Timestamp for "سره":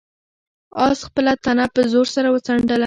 2.15-2.27